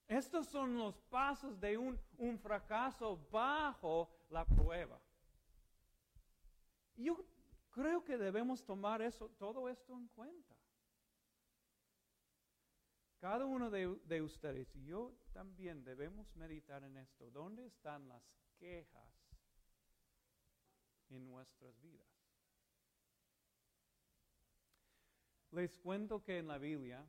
Estos 0.07 0.47
son 0.47 0.77
los 0.77 1.01
pasos 1.03 1.59
de 1.61 1.77
un, 1.77 1.99
un 2.19 2.39
fracaso 2.39 3.27
bajo 3.31 4.11
la 4.31 4.45
prueba. 4.45 5.01
Yo 6.97 7.25
creo 7.71 8.05
que 8.05 8.17
debemos 8.17 8.65
tomar 8.65 9.03
eso, 9.03 9.29
todo 9.39 9.69
esto 9.69 9.95
en 9.95 10.09
cuenta. 10.09 10.55
Cada 13.19 13.47
uno 13.47 13.71
de, 13.71 13.99
de, 14.05 14.23
ustedes 14.23 14.75
y 14.77 14.85
yo 14.85 15.15
también 15.33 15.83
debemos 15.83 16.35
meditar 16.37 16.85
en 16.85 16.97
esto. 16.99 17.31
¿Dónde 17.31 17.67
están 17.67 18.07
las 18.07 18.23
quejas 18.59 19.09
en 21.09 21.25
nuestras 21.25 21.81
vidas? 21.81 22.07
Les 25.53 25.79
cuento 25.79 26.23
que 26.23 26.39
en 26.39 26.49
la 26.49 26.59
Biblia 26.59 27.07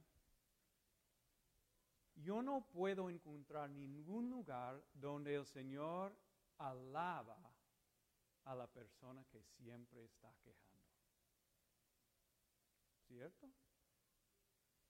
yo 2.16 2.42
no 2.42 2.62
puedo 2.62 3.10
encontrar 3.10 3.70
ningún 3.70 4.30
lugar 4.30 4.82
donde 4.94 5.36
el 5.36 5.46
Señor 5.46 6.16
alaba 6.58 7.38
a 8.46 8.56
la 8.56 8.68
persona 8.68 9.24
que 9.26 9.44
siempre 9.44 10.04
está 10.04 10.34
quejando. 10.44 10.86
¿Cierto? 13.08 13.52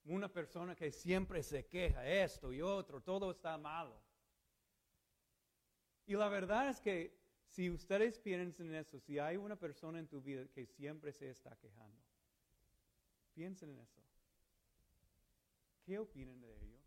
Una 0.04 0.32
persona 0.32 0.74
que 0.74 0.92
siempre 0.92 1.42
se 1.42 1.66
queja, 1.66 2.06
esto 2.06 2.52
y 2.52 2.62
otro, 2.62 3.02
todo 3.02 3.30
está 3.30 3.58
malo. 3.58 4.00
Y 6.06 6.14
la 6.14 6.28
verdad 6.28 6.68
es 6.68 6.80
que 6.80 7.18
si 7.48 7.70
ustedes 7.70 8.18
piensan 8.18 8.68
en 8.68 8.76
eso, 8.76 9.00
si 9.00 9.18
hay 9.18 9.36
una 9.36 9.56
persona 9.56 9.98
en 9.98 10.06
tu 10.06 10.20
vida 10.20 10.46
que 10.48 10.66
siempre 10.66 11.12
se 11.12 11.30
está 11.30 11.56
quejando, 11.56 12.02
piensen 13.34 13.70
en 13.70 13.78
eso. 13.80 14.00
¿Qué 15.84 15.98
opinan 15.98 16.40
de 16.40 16.56
ellos? 16.56 16.84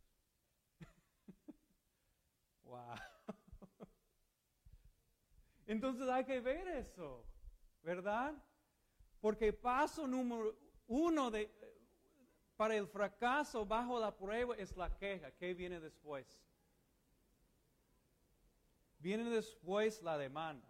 wow. 2.63 2.95
Entonces 5.69 6.09
hay 6.09 6.25
que 6.25 6.39
ver 6.39 6.67
eso, 6.67 7.23
¿verdad? 7.83 8.33
Porque 9.21 9.53
paso 9.53 10.07
número 10.07 10.57
uno 10.87 11.29
de, 11.29 11.47
para 12.57 12.75
el 12.75 12.87
fracaso 12.87 13.67
bajo 13.67 13.99
la 13.99 14.17
prueba 14.17 14.55
es 14.55 14.75
la 14.75 14.97
queja. 14.97 15.29
¿Qué 15.29 15.53
viene 15.53 15.79
después? 15.79 16.41
Viene 18.97 19.29
después 19.29 20.01
la 20.01 20.17
demanda, 20.17 20.67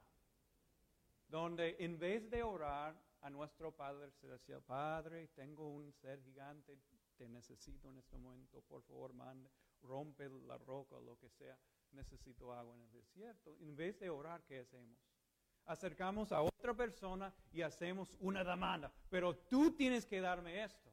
donde 1.29 1.77
en 1.79 1.98
vez 1.98 2.29
de 2.29 2.44
orar 2.44 2.94
a 3.22 3.29
nuestro 3.29 3.72
Padre 3.72 4.12
Celestial, 4.12 4.62
Padre, 4.63 5.29
tengo 5.29 5.70
un 5.70 5.94
ser 5.94 6.22
gigante, 6.24 6.77
te 7.15 7.29
necesito 7.29 7.89
en 7.89 8.00
este 8.00 8.18
momento, 8.18 8.62
por 8.63 8.84
favor, 8.84 9.13
mande, 9.13 9.50
rompe 9.82 10.27
la 10.27 10.58
roca 10.58 11.00
lo 11.00 11.18
que 11.18 11.29
sea, 11.29 11.58
necesito 11.91 12.53
agua 12.53 12.75
en 12.75 12.81
el 12.81 12.91
desierto. 12.91 13.55
En 13.60 13.75
vez 13.75 14.00
de 14.00 14.10
orar, 14.10 14.43
¿qué 14.46 14.60
hacemos? 14.60 14.98
Acercamos 15.65 16.31
a 16.31 16.41
otra 16.41 16.74
persona 16.74 17.34
y 17.51 17.62
hacemos 17.62 18.17
una 18.19 18.43
demanda, 18.43 18.91
pero 19.10 19.36
tú 19.36 19.75
tienes 19.75 20.05
que 20.05 20.19
darme 20.22 20.63
esto. 20.63 20.89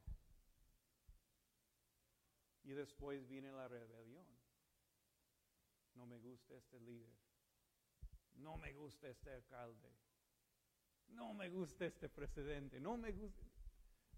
Y 2.63 2.71
después 2.73 3.27
viene 3.27 3.51
la 3.51 3.67
rebelión. 3.67 4.25
No 5.95 6.05
me 6.05 6.19
gusta 6.19 6.53
este 6.55 6.79
líder 6.79 7.27
no 8.37 8.57
me 8.57 8.73
gusta 8.73 9.09
este 9.09 9.31
alcalde, 9.31 9.89
no 11.09 11.33
me 11.33 11.49
gusta 11.49 11.85
este 11.85 12.09
presidente, 12.09 12.79
no 12.79 12.97
me 12.97 13.11
gusta 13.11 13.45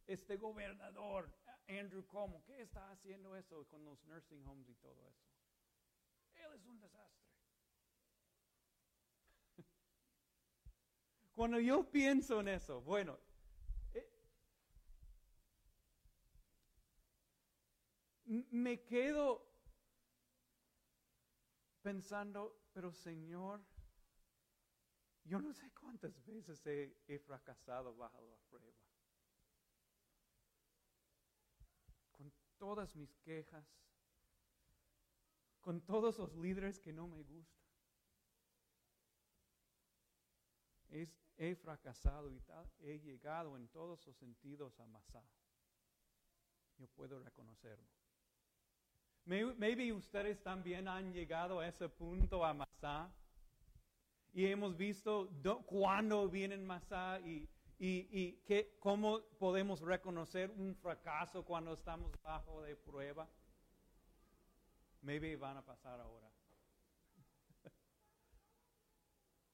este 0.08 0.38
gobernador, 0.38 1.32
Andrew 1.68 2.06
Cuomo, 2.06 2.44
¿qué 2.46 2.62
está 2.62 2.90
haciendo 2.92 3.36
eso 3.36 3.66
con 3.68 3.86
los 3.86 4.04
nursing 4.06 4.46
homes 4.46 4.68
y 4.70 4.76
todo 4.76 5.08
eso? 5.08 5.29
Es 6.56 6.66
un 6.66 6.80
desastre. 6.80 7.34
Cuando 11.34 11.60
yo 11.60 11.90
pienso 11.90 12.40
en 12.42 12.48
eso, 12.50 12.82
bueno, 12.82 13.20
eh, 13.94 14.10
me 18.52 18.84
quedo 18.84 19.50
pensando, 21.82 22.62
pero 22.74 22.92
Señor, 22.92 23.62
yo 25.24 25.40
no 25.40 25.54
sé 25.54 25.72
cuántas 25.80 26.26
veces 26.26 26.66
he, 26.66 27.20
fracasado 27.20 27.96
bajo 27.96 28.22
la 28.22 28.38
prueba. 28.50 28.78
Con 32.12 32.34
todas 32.58 32.96
mis 32.96 33.16
quejas, 33.18 33.66
con 35.62 35.82
todos 35.82 36.18
los 36.18 36.36
líderes 36.36 36.80
que 36.80 36.94
no 36.94 37.08
me 37.08 37.24
gustan. 37.24 37.60
he 41.40 41.56
fracasado 41.56 42.30
y 42.30 42.40
tal, 42.42 42.70
he 42.82 43.00
llegado 43.00 43.56
en 43.56 43.70
todos 43.70 44.06
los 44.06 44.16
sentidos 44.18 44.78
a 44.80 44.86
Masá. 44.86 45.24
Yo 46.78 46.88
puedo 46.88 47.18
reconocerlo. 47.20 47.88
Maybe 49.26 49.94
ustedes 49.94 50.42
también 50.44 50.88
han 50.88 51.14
llegado 51.14 51.60
a 51.60 51.68
ese 51.68 51.88
punto 51.88 52.44
a 52.44 52.54
Masá 52.54 53.10
y 54.34 54.48
hemos 54.48 54.76
visto 54.76 55.30
cuándo 55.66 56.28
vienen 56.28 56.66
Masá 56.66 57.20
y, 57.22 57.48
y, 57.78 58.10
y 58.12 58.44
cómo 58.80 59.22
podemos 59.38 59.82
reconocer 59.82 60.52
un 60.52 60.76
fracaso 60.76 61.46
cuando 61.46 61.74
estamos 61.74 62.12
bajo 62.22 62.62
de 62.64 62.76
prueba. 62.76 63.30
Maybe 65.02 65.36
van 65.36 65.58
a 65.58 65.66
pasar 65.66 66.00
ahora. 66.00 66.30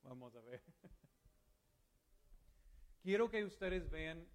Vamos 0.03 0.35
a 0.35 0.41
ver. 0.41 0.61
Quiero 3.03 3.29
que 3.29 3.43
ustedes 3.43 3.89
vean 3.89 4.27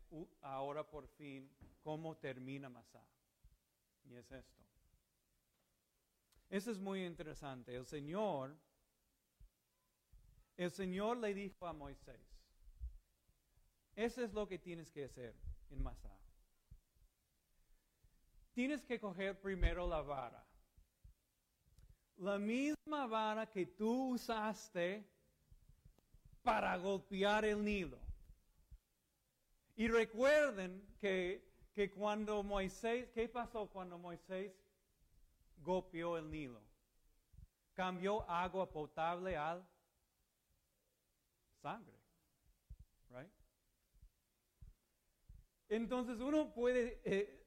ahora 0.42 0.88
por 0.88 1.08
fin 1.08 1.50
cómo 1.82 2.16
termina 2.16 2.68
Masá. 2.68 3.04
Y 4.04 4.14
es 4.14 4.30
esto. 4.30 4.62
Eso 6.48 6.70
es 6.70 6.78
muy 6.78 7.04
interesante. 7.04 7.74
El 7.74 7.84
Señor 7.84 8.56
el 10.60 10.70
Señor 10.70 11.16
le 11.16 11.32
dijo 11.32 11.66
a 11.66 11.72
Moisés, 11.72 12.20
eso 13.96 14.22
es 14.22 14.34
lo 14.34 14.46
que 14.46 14.58
tienes 14.58 14.90
que 14.90 15.04
hacer 15.04 15.34
en 15.70 15.82
Masá. 15.82 16.14
Tienes 18.52 18.84
que 18.84 19.00
coger 19.00 19.40
primero 19.40 19.88
la 19.88 20.02
vara. 20.02 20.46
La 22.20 22.38
misma 22.38 23.06
vara 23.06 23.46
que 23.46 23.64
tú 23.64 24.10
usaste 24.10 25.02
para 26.42 26.76
golpear 26.76 27.46
el 27.46 27.64
Nilo. 27.64 27.98
Y 29.74 29.88
recuerden 29.88 30.86
que, 31.00 31.42
que 31.74 31.90
cuando 31.90 32.42
Moisés, 32.42 33.08
¿qué 33.14 33.26
pasó 33.26 33.70
cuando 33.70 33.96
Moisés 33.96 34.52
golpeó 35.62 36.18
el 36.18 36.30
Nilo? 36.30 36.60
Cambió 37.72 38.28
agua 38.30 38.70
potable 38.70 39.38
al 39.38 39.66
sangre. 41.62 41.98
Right? 43.08 43.32
Entonces 45.70 46.20
uno 46.20 46.52
puede 46.52 47.00
eh, 47.02 47.46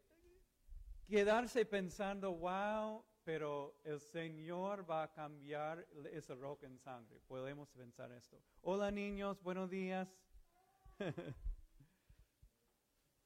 quedarse 1.07 1.63
pensando, 1.63 2.33
wow, 2.33 3.03
pero 3.23 3.79
el 3.83 3.99
Señor 3.99 4.89
va 4.89 5.03
a 5.03 5.11
cambiar 5.11 5.87
esa 6.11 6.35
roca 6.35 6.67
en 6.67 6.77
sangre. 6.77 7.19
Podemos 7.27 7.69
pensar 7.71 8.11
esto. 8.11 8.37
Hola 8.61 8.91
niños, 8.91 9.41
buenos 9.41 9.69
días. 9.69 10.09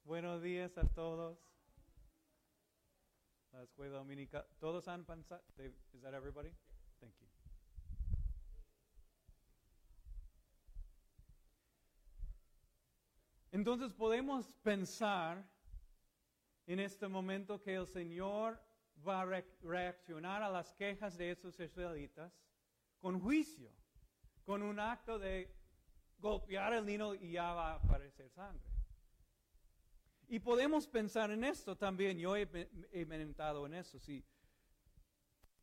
buenos 0.04 0.42
días 0.42 0.78
a 0.78 0.88
todos. 0.88 1.40
La 3.52 3.64
escuela 3.64 3.98
dominica. 3.98 4.46
¿Todos 4.60 4.88
han 4.88 5.04
pensado? 5.04 5.42
Is 5.58 6.02
that 6.02 6.14
everybody? 6.14 6.52
Thank 7.00 7.16
you. 7.20 7.28
Entonces 13.52 13.92
podemos 13.94 14.48
pensar 14.62 15.44
en 16.68 16.80
este 16.80 17.08
momento 17.08 17.60
que 17.60 17.74
el 17.74 17.88
Señor 17.88 18.67
va 19.06 19.22
a 19.22 19.44
reaccionar 19.62 20.42
a 20.44 20.50
las 20.50 20.74
quejas 20.74 21.18
de 21.18 21.32
esos 21.32 21.60
israelitas 21.60 22.34
con 23.00 23.20
juicio, 23.20 23.72
con 24.46 24.64
un 24.64 24.80
acto 24.80 25.20
de 25.20 25.54
golpear 26.20 26.74
el 26.74 26.86
niño 26.86 27.14
y 27.16 27.34
ya 27.34 27.54
va 27.54 27.72
a 27.72 27.76
aparecer 27.76 28.30
sangre. 28.30 28.66
Y 30.30 30.40
podemos 30.40 30.88
pensar 30.88 31.32
en 31.32 31.44
esto 31.44 31.78
también, 31.78 32.18
yo 32.18 32.36
he, 32.36 32.50
he 32.92 33.06
meditado 33.06 33.66
en 33.66 33.76
eso, 33.76 34.00
sí. 34.00 34.26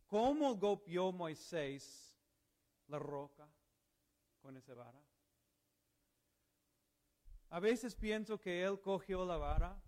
¿Cómo 0.06 0.54
golpeó 0.54 1.12
Moisés 1.12 2.16
la 2.86 2.98
roca 2.98 3.48
con 4.40 4.56
esa 4.56 4.74
vara? 4.74 5.02
A 7.50 7.60
veces 7.60 7.94
pienso 7.94 8.40
que 8.40 8.62
él 8.62 8.80
cogió 8.80 9.24
la 9.24 9.36
vara 9.36 9.80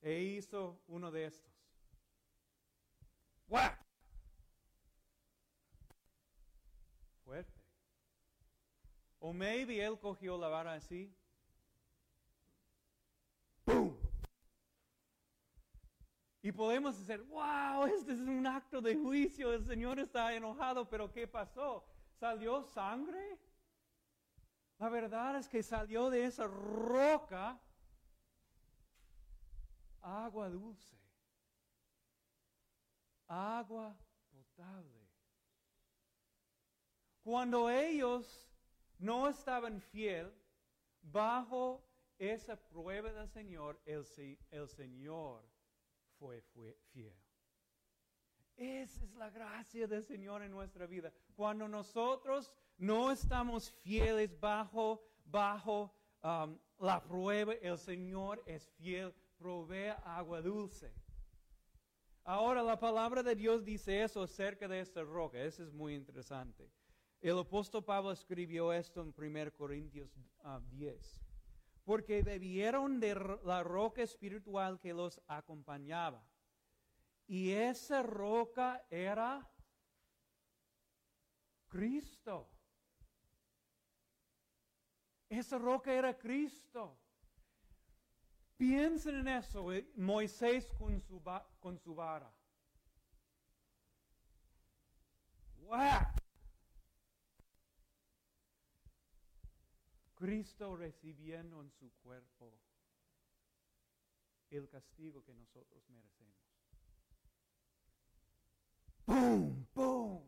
e 0.00 0.20
hizo 0.20 0.80
uno 0.86 1.10
de 1.10 1.26
estos. 1.26 1.55
¡Whack! 3.48 3.78
Fuerte. 7.24 7.60
O 9.20 9.32
maybe 9.32 9.84
él 9.84 9.98
cogió 9.98 10.38
la 10.38 10.48
vara 10.48 10.74
así. 10.74 11.14
¡Boom! 13.64 13.96
Y 16.42 16.52
podemos 16.52 16.96
decir, 16.96 17.20
wow, 17.24 17.86
este 17.86 18.12
es 18.12 18.20
un 18.20 18.46
acto 18.46 18.80
de 18.80 18.94
juicio, 18.94 19.52
el 19.52 19.64
Señor 19.64 19.98
está 19.98 20.32
enojado, 20.32 20.88
pero 20.88 21.10
¿qué 21.10 21.26
pasó? 21.26 21.84
¿Salió 22.20 22.62
sangre? 22.62 23.36
La 24.78 24.88
verdad 24.88 25.36
es 25.36 25.48
que 25.48 25.62
salió 25.62 26.08
de 26.08 26.24
esa 26.24 26.46
roca 26.46 27.58
agua 30.02 30.48
dulce, 30.48 30.96
agua 33.28 33.96
potable. 34.30 35.08
Cuando 37.22 37.68
ellos 37.68 38.48
no 38.98 39.28
estaban 39.28 39.80
fiel 39.80 40.32
bajo 41.02 41.84
esa 42.18 42.56
prueba 42.56 43.12
del 43.12 43.28
Señor, 43.28 43.80
el, 43.84 44.06
el 44.50 44.68
Señor 44.68 45.44
fue, 46.18 46.40
fue 46.40 46.78
fiel. 46.92 47.16
Esa 48.56 49.04
es 49.04 49.14
la 49.14 49.28
gracia 49.28 49.86
del 49.86 50.02
Señor 50.02 50.42
en 50.42 50.50
nuestra 50.50 50.86
vida. 50.86 51.12
cuando 51.34 51.68
nosotros 51.68 52.50
no 52.78 53.10
estamos 53.10 53.70
fieles 53.82 54.30
bajo, 54.40 55.02
bajo 55.24 55.94
um, 56.22 56.58
la 56.78 57.02
prueba, 57.02 57.52
el 57.54 57.76
Señor 57.76 58.42
es 58.46 58.66
fiel, 58.78 59.12
provee 59.36 59.92
agua 60.04 60.40
dulce. 60.40 60.92
Ahora 62.28 62.60
la 62.60 62.76
palabra 62.76 63.22
de 63.22 63.36
Dios 63.36 63.64
dice 63.64 64.02
eso 64.02 64.20
acerca 64.20 64.66
de 64.66 64.80
esta 64.80 65.04
roca, 65.04 65.38
eso 65.38 65.62
es 65.62 65.72
muy 65.72 65.94
interesante. 65.94 66.68
El 67.20 67.38
apóstol 67.38 67.84
Pablo 67.84 68.10
escribió 68.10 68.72
esto 68.72 69.00
en 69.00 69.14
1 69.16 69.52
Corintios 69.52 70.12
10. 70.12 70.34
Ah, 70.42 70.60
Porque 71.84 72.24
bebieron 72.24 72.98
de 72.98 73.14
la 73.44 73.62
roca 73.62 74.02
espiritual 74.02 74.80
que 74.80 74.92
los 74.92 75.20
acompañaba. 75.28 76.26
Y 77.28 77.52
esa 77.52 78.02
roca 78.02 78.84
era 78.90 79.48
Cristo. 81.68 82.50
Esa 85.28 85.58
roca 85.58 85.92
era 85.92 86.18
Cristo. 86.18 86.98
Piensen 88.56 89.16
en 89.16 89.28
eso, 89.28 89.66
Moisés 89.96 90.72
con 90.78 91.00
su, 91.02 91.22
con 91.60 91.78
su 91.78 91.94
vara. 91.94 92.32
Cristo 100.14 100.74
recibiendo 100.76 101.60
en 101.60 101.70
su 101.70 101.90
cuerpo 102.02 102.58
el 104.50 104.68
castigo 104.68 105.22
que 105.24 105.34
nosotros 105.34 105.88
merecemos. 105.90 106.36
¡Pum! 109.04 109.66
¡Pum! 109.74 110.22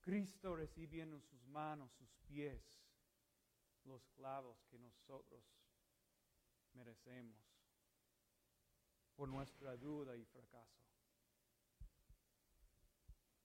Cristo 0.00 0.56
recibiendo 0.56 1.16
en 1.16 1.22
sus 1.22 1.46
manos, 1.46 1.92
sus 1.92 2.10
pies, 2.26 2.62
los 3.84 4.08
clavos 4.16 4.58
que 4.70 4.78
nosotros 4.78 5.44
merecemos 7.04 7.36
por 9.14 9.28
nuestra 9.28 9.76
duda 9.76 10.16
y 10.16 10.24
fracaso. 10.24 10.78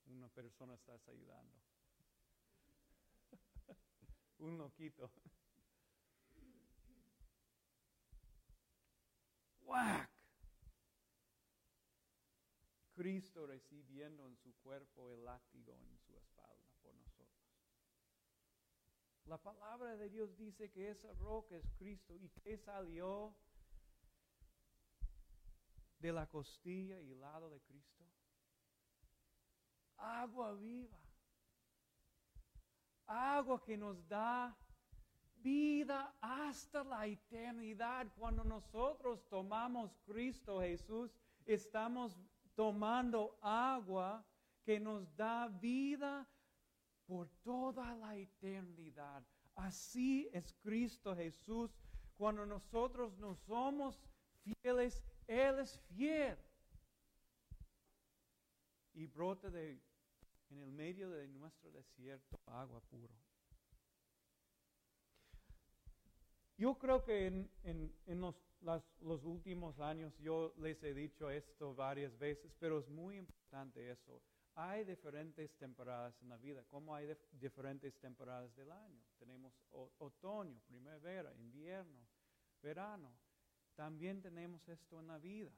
Una 0.06 0.30
persona 0.30 0.76
está 0.76 0.94
ayudando. 1.08 1.62
Un 4.40 4.58
loquito. 4.58 5.12
¡Whack! 9.62 10.10
Cristo 12.94 13.48
recibiendo 13.48 14.28
en 14.28 14.38
su 14.38 14.54
cuerpo 14.58 15.12
el 15.12 15.26
látigo 15.26 15.76
en 15.76 15.98
su 16.00 16.16
espalda 16.16 16.72
por 16.82 16.94
nosotros. 16.94 17.44
La 19.26 19.38
palabra 19.38 19.96
de 19.96 20.10
Dios 20.10 20.36
dice 20.38 20.70
que 20.70 20.90
esa 20.90 21.12
roca 21.14 21.56
es 21.56 21.72
Cristo 21.78 22.16
y 22.16 22.30
que 22.30 22.58
salió 22.58 23.34
de 26.00 26.12
la 26.12 26.28
costilla 26.28 27.00
y 27.00 27.16
lado 27.16 27.50
de 27.50 27.62
Cristo. 27.62 28.04
Agua 29.98 30.54
viva. 30.54 31.00
Agua 33.08 33.64
que 33.64 33.78
nos 33.78 34.06
da 34.08 34.58
vida 35.36 36.14
hasta 36.20 36.84
la 36.84 37.06
eternidad. 37.08 38.08
Cuando 38.18 38.44
nosotros 38.44 39.26
tomamos 39.30 39.98
Cristo 40.06 40.62
Jesús, 40.62 41.12
estamos 41.46 42.18
tomando 42.56 43.38
agua 43.42 44.26
que 44.64 44.80
nos 44.80 45.16
da 45.16 45.48
vida 45.48 46.28
por 47.06 47.30
toda 47.44 47.96
la 47.96 48.16
eternidad. 48.16 49.24
Así 49.56 50.30
es 50.34 50.54
Cristo 50.62 51.16
Jesús. 51.16 51.72
Cuando 52.18 52.46
nosotros 52.46 53.18
no 53.18 53.36
somos 53.36 54.00
fieles, 54.44 55.04
Él 55.28 55.60
es 55.60 55.80
fiel. 55.96 56.38
Y 58.94 59.08
brota 59.08 59.50
de, 59.50 59.80
en 60.50 60.62
el 60.62 60.72
medio 60.72 61.10
de 61.10 61.28
nuestro 61.28 61.72
desierto 61.72 62.38
agua 62.46 62.80
puro. 62.82 63.14
Yo 66.58 66.78
creo 66.78 67.04
que 67.04 67.50
en, 67.64 68.22
los, 68.22 68.36
los 69.02 69.24
últimos 69.24 69.80
años 69.80 70.16
yo 70.20 70.54
les 70.58 70.82
he 70.84 70.94
dicho 70.94 71.30
esto 71.30 71.74
varias 71.74 72.18
veces, 72.18 72.54
pero 72.60 72.80
es 72.80 72.88
muy 72.90 73.18
importante 73.18 73.90
eso 73.90 74.22
hay 74.56 74.84
diferentes 74.84 75.56
temporadas 75.58 76.22
en 76.22 76.30
la 76.30 76.38
vida, 76.38 76.64
como 76.70 76.94
hay 76.94 77.16
diferentes 77.32 77.98
temporadas 78.00 78.56
del 78.56 78.72
año. 78.72 79.02
Tenemos 79.18 79.54
otoño, 79.98 80.60
primavera, 80.68 81.34
invierno, 81.34 82.06
verano. 82.62 83.12
También 83.76 84.22
tenemos 84.22 84.68
esto 84.70 85.00
en 85.00 85.08
la 85.08 85.18
vida. 85.18 85.52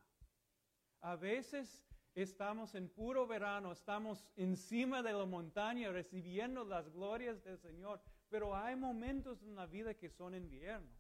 A 1.02 1.18
veces 1.18 1.84
estamos 2.14 2.74
en 2.76 2.88
puro 2.88 3.28
verano, 3.28 3.74
estamos 3.74 4.26
encima 4.38 5.04
de 5.04 5.12
la 5.12 5.26
montaña 5.26 5.92
recibiendo 5.92 6.64
las 6.64 6.90
glorias 6.90 7.44
del 7.44 7.60
Señor, 7.60 8.02
pero 8.30 8.56
hay 8.56 8.78
momentos 8.78 9.44
en 9.44 9.56
la 9.56 9.66
vida 9.66 9.94
que 9.94 10.10
son 10.10 10.34
invierno. 10.34 10.96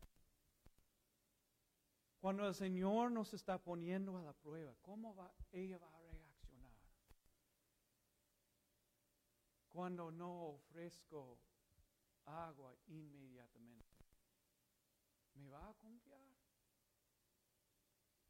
Cuando 2.19 2.45
el 2.45 2.55
Señor 2.55 3.11
nos 3.11 3.33
está 3.33 3.57
poniendo 3.57 4.17
a 4.17 4.21
la 4.21 4.33
prueba, 4.33 4.75
¿cómo 4.81 5.15
va, 5.15 5.31
ella 5.51 5.77
va 5.77 5.87
a 5.87 6.05
cuando 9.75 10.09
no 10.09 10.51
ofrezco 10.51 11.37
agua 12.23 12.73
inmediatamente? 12.87 13.93
¿Me 15.33 15.49
va 15.49 15.69
a 15.69 15.73
confiar? 15.73 16.21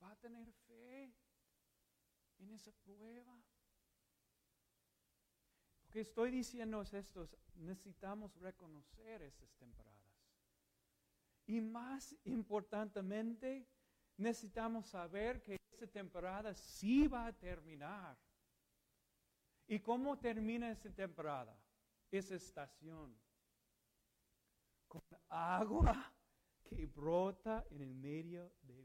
¿Va 0.02 0.10
a 0.10 0.16
tener 0.16 0.52
fe 0.52 1.14
en 2.40 2.50
esa 2.50 2.72
prueba? 2.72 3.36
Lo 5.84 5.90
que 5.92 6.02
estoy 6.02 6.32
diciendo 6.32 6.82
es 6.82 6.92
esto, 6.96 7.30
necesitamos 7.58 8.36
reconocer 8.38 9.22
esas 9.22 9.54
temporadas. 9.54 9.94
Y 11.46 11.62
más 11.62 12.16
importantemente, 12.24 13.68
necesitamos 14.18 14.88
saber 14.88 15.44
que 15.44 15.58
esa 15.72 15.86
temporada 15.86 16.56
sí 16.56 17.08
va 17.08 17.28
a 17.28 17.34
terminar. 17.34 18.18
¿Y 19.68 19.80
cómo 19.80 20.18
termina 20.20 20.72
esa 20.72 20.90
temporada? 20.90 21.58
Esa 22.12 22.36
estación. 22.36 23.18
Con 24.88 25.02
agua 25.30 26.14
que 26.64 26.86
brota 26.86 27.66
en 27.72 27.82
el 27.82 27.94
medio 27.96 28.54
de 28.62 28.82